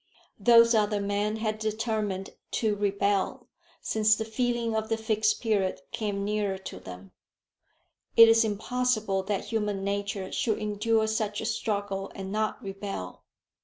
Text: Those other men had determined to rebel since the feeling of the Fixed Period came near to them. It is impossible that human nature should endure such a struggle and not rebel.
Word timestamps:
Those 0.39 0.73
other 0.73 0.99
men 0.99 1.35
had 1.35 1.59
determined 1.59 2.31
to 2.53 2.75
rebel 2.75 3.45
since 3.81 4.15
the 4.15 4.25
feeling 4.25 4.75
of 4.75 4.89
the 4.89 4.97
Fixed 4.97 5.39
Period 5.39 5.79
came 5.91 6.23
near 6.25 6.57
to 6.57 6.79
them. 6.79 7.11
It 8.17 8.27
is 8.27 8.43
impossible 8.43 9.21
that 9.21 9.45
human 9.45 9.83
nature 9.83 10.31
should 10.31 10.57
endure 10.57 11.05
such 11.05 11.39
a 11.39 11.45
struggle 11.45 12.11
and 12.15 12.31
not 12.31 12.59
rebel. 12.63 13.25